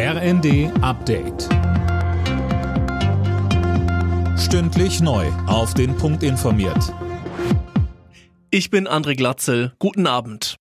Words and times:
RND 0.00 0.70
Update. 0.80 1.48
Stündlich 4.38 5.00
neu. 5.00 5.26
Auf 5.48 5.74
den 5.74 5.96
Punkt 5.96 6.22
informiert. 6.22 6.94
Ich 8.52 8.70
bin 8.70 8.86
André 8.86 9.16
Glatzel. 9.16 9.72
Guten 9.80 10.06
Abend. 10.06 10.54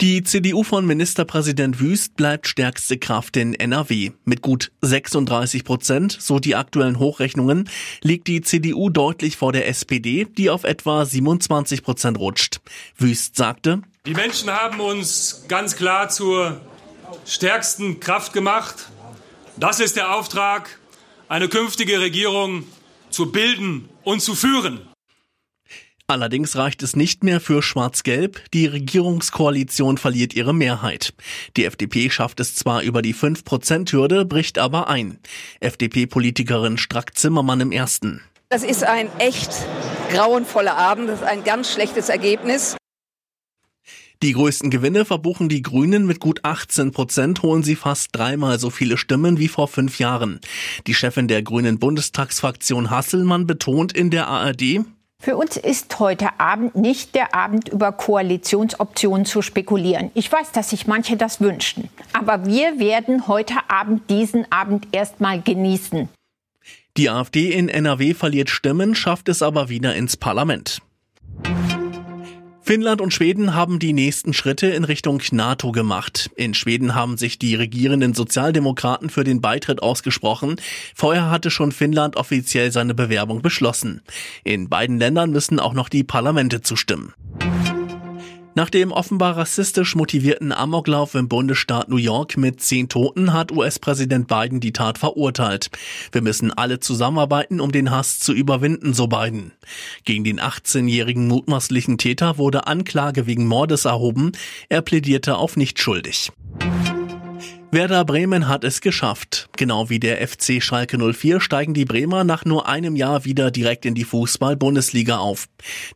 Die 0.00 0.22
CDU 0.22 0.62
von 0.62 0.86
Ministerpräsident 0.86 1.80
Wüst 1.80 2.16
bleibt 2.16 2.48
stärkste 2.48 2.96
Kraft 2.96 3.36
in 3.36 3.52
NRW. 3.52 4.12
Mit 4.24 4.40
gut 4.40 4.72
36 4.80 5.62
Prozent, 5.62 6.16
so 6.18 6.38
die 6.38 6.56
aktuellen 6.56 6.98
Hochrechnungen, 6.98 7.68
liegt 8.00 8.26
die 8.28 8.40
CDU 8.40 8.88
deutlich 8.88 9.36
vor 9.36 9.52
der 9.52 9.68
SPD, 9.68 10.24
die 10.24 10.48
auf 10.48 10.64
etwa 10.64 11.04
27 11.04 11.82
Prozent 11.82 12.18
rutscht. 12.18 12.62
Wüst 12.96 13.36
sagte, 13.36 13.82
Die 14.06 14.14
Menschen 14.14 14.50
haben 14.50 14.80
uns 14.80 15.44
ganz 15.46 15.76
klar 15.76 16.08
zur 16.08 16.62
stärksten 17.26 18.00
Kraft 18.00 18.32
gemacht. 18.32 18.88
Das 19.56 19.80
ist 19.80 19.96
der 19.96 20.14
Auftrag, 20.14 20.78
eine 21.28 21.48
künftige 21.48 22.00
Regierung 22.00 22.64
zu 23.10 23.30
bilden 23.30 23.88
und 24.02 24.20
zu 24.20 24.34
führen. 24.34 24.80
Allerdings 26.06 26.56
reicht 26.56 26.82
es 26.82 26.96
nicht 26.96 27.24
mehr 27.24 27.40
für 27.40 27.62
Schwarz-Gelb. 27.62 28.38
Die 28.52 28.66
Regierungskoalition 28.66 29.96
verliert 29.96 30.34
ihre 30.34 30.52
Mehrheit. 30.52 31.14
Die 31.56 31.64
FDP 31.64 32.10
schafft 32.10 32.40
es 32.40 32.54
zwar 32.54 32.82
über 32.82 33.00
die 33.00 33.14
5%-Hürde, 33.14 34.26
bricht 34.26 34.58
aber 34.58 34.88
ein. 34.88 35.18
FDP-Politikerin 35.60 36.76
Strack-Zimmermann 36.76 37.60
im 37.60 37.72
Ersten. 37.72 38.20
Das 38.50 38.62
ist 38.62 38.84
ein 38.84 39.08
echt 39.18 39.50
grauenvoller 40.10 40.76
Abend. 40.76 41.08
Das 41.08 41.22
ist 41.22 41.26
ein 41.26 41.42
ganz 41.42 41.72
schlechtes 41.72 42.10
Ergebnis. 42.10 42.76
Die 44.24 44.32
größten 44.32 44.70
Gewinne 44.70 45.04
verbuchen 45.04 45.50
die 45.50 45.60
Grünen 45.60 46.06
mit 46.06 46.18
gut 46.18 46.46
18 46.46 46.92
Prozent, 46.92 47.42
holen 47.42 47.62
sie 47.62 47.76
fast 47.76 48.08
dreimal 48.12 48.58
so 48.58 48.70
viele 48.70 48.96
Stimmen 48.96 49.38
wie 49.38 49.48
vor 49.48 49.68
fünf 49.68 49.98
Jahren. 49.98 50.40
Die 50.86 50.94
Chefin 50.94 51.28
der 51.28 51.42
Grünen 51.42 51.78
Bundestagsfraktion 51.78 52.88
Hasselmann 52.88 53.46
betont 53.46 53.92
in 53.92 54.08
der 54.08 54.26
ARD, 54.28 54.86
für 55.20 55.36
uns 55.36 55.58
ist 55.58 55.98
heute 56.00 56.40
Abend 56.40 56.74
nicht 56.74 57.14
der 57.14 57.34
Abend, 57.34 57.68
über 57.68 57.92
Koalitionsoptionen 57.92 59.26
zu 59.26 59.42
spekulieren. 59.42 60.10
Ich 60.14 60.32
weiß, 60.32 60.52
dass 60.52 60.70
sich 60.70 60.86
manche 60.86 61.18
das 61.18 61.40
wünschen. 61.42 61.90
Aber 62.14 62.46
wir 62.46 62.78
werden 62.78 63.26
heute 63.26 63.54
Abend 63.68 64.08
diesen 64.10 64.50
Abend 64.50 64.88
erstmal 64.92 65.40
genießen. 65.40 66.08
Die 66.96 67.10
AfD 67.10 67.52
in 67.52 67.68
NRW 67.68 68.14
verliert 68.14 68.48
Stimmen, 68.48 68.94
schafft 68.94 69.28
es 69.28 69.42
aber 69.42 69.68
wieder 69.68 69.94
ins 69.94 70.16
Parlament. 70.16 70.80
Finnland 72.66 73.02
und 73.02 73.12
Schweden 73.12 73.52
haben 73.52 73.78
die 73.78 73.92
nächsten 73.92 74.32
Schritte 74.32 74.68
in 74.68 74.84
Richtung 74.84 75.20
NATO 75.32 75.70
gemacht. 75.70 76.30
In 76.34 76.54
Schweden 76.54 76.94
haben 76.94 77.18
sich 77.18 77.38
die 77.38 77.54
regierenden 77.54 78.14
Sozialdemokraten 78.14 79.10
für 79.10 79.22
den 79.22 79.42
Beitritt 79.42 79.82
ausgesprochen. 79.82 80.56
Vorher 80.94 81.30
hatte 81.30 81.50
schon 81.50 81.72
Finnland 81.72 82.16
offiziell 82.16 82.72
seine 82.72 82.94
Bewerbung 82.94 83.42
beschlossen. 83.42 84.00
In 84.44 84.70
beiden 84.70 84.98
Ländern 84.98 85.30
müssen 85.30 85.60
auch 85.60 85.74
noch 85.74 85.90
die 85.90 86.04
Parlamente 86.04 86.62
zustimmen. 86.62 87.12
Nach 88.56 88.70
dem 88.70 88.92
offenbar 88.92 89.36
rassistisch 89.36 89.96
motivierten 89.96 90.52
Amoklauf 90.52 91.16
im 91.16 91.26
Bundesstaat 91.26 91.88
New 91.88 91.96
York 91.96 92.36
mit 92.36 92.60
zehn 92.60 92.88
Toten 92.88 93.32
hat 93.32 93.50
US-Präsident 93.50 94.28
Biden 94.28 94.60
die 94.60 94.72
Tat 94.72 94.96
verurteilt. 94.96 95.70
Wir 96.12 96.22
müssen 96.22 96.52
alle 96.52 96.78
zusammenarbeiten, 96.78 97.60
um 97.60 97.72
den 97.72 97.90
Hass 97.90 98.20
zu 98.20 98.32
überwinden, 98.32 98.94
so 98.94 99.08
Biden. 99.08 99.50
Gegen 100.04 100.22
den 100.22 100.38
18-jährigen 100.38 101.26
mutmaßlichen 101.26 101.98
Täter 101.98 102.38
wurde 102.38 102.68
Anklage 102.68 103.26
wegen 103.26 103.44
Mordes 103.46 103.86
erhoben. 103.86 104.30
Er 104.68 104.82
plädierte 104.82 105.36
auf 105.36 105.56
nicht 105.56 105.80
schuldig. 105.80 106.30
Werder 107.74 108.04
Bremen 108.04 108.46
hat 108.46 108.62
es 108.62 108.80
geschafft. 108.80 109.48
Genau 109.56 109.90
wie 109.90 109.98
der 109.98 110.26
FC 110.26 110.62
Schalke 110.62 110.96
04 110.96 111.40
steigen 111.40 111.74
die 111.74 111.84
Bremer 111.84 112.22
nach 112.22 112.44
nur 112.44 112.68
einem 112.68 112.94
Jahr 112.94 113.24
wieder 113.24 113.50
direkt 113.50 113.84
in 113.84 113.96
die 113.96 114.04
Fußball-Bundesliga 114.04 115.18
auf. 115.18 115.48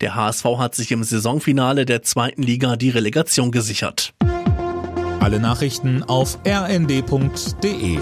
Der 0.00 0.14
HSV 0.14 0.44
hat 0.56 0.74
sich 0.74 0.90
im 0.90 1.04
Saisonfinale 1.04 1.84
der 1.84 2.02
zweiten 2.02 2.42
Liga 2.42 2.76
die 2.76 2.88
Relegation 2.88 3.50
gesichert. 3.50 4.14
Alle 5.20 5.38
Nachrichten 5.38 6.02
auf 6.02 6.38
rnd.de 6.46 7.98